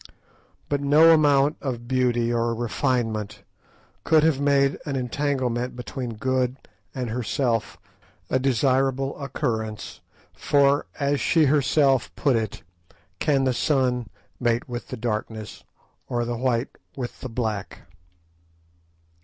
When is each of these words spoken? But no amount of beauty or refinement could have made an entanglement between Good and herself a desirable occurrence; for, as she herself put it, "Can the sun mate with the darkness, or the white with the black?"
But 0.67 0.81
no 0.81 1.13
amount 1.13 1.57
of 1.61 1.87
beauty 1.87 2.33
or 2.33 2.55
refinement 2.55 3.43
could 4.03 4.23
have 4.23 4.41
made 4.41 4.79
an 4.83 4.95
entanglement 4.95 5.75
between 5.75 6.15
Good 6.15 6.57
and 6.95 7.11
herself 7.11 7.77
a 8.27 8.39
desirable 8.39 9.15
occurrence; 9.23 10.01
for, 10.33 10.87
as 10.99 11.21
she 11.21 11.45
herself 11.45 12.09
put 12.15 12.35
it, 12.35 12.63
"Can 13.19 13.43
the 13.43 13.53
sun 13.53 14.07
mate 14.39 14.67
with 14.67 14.87
the 14.87 14.97
darkness, 14.97 15.63
or 16.07 16.25
the 16.25 16.35
white 16.35 16.79
with 16.95 17.21
the 17.21 17.29
black?" 17.29 17.81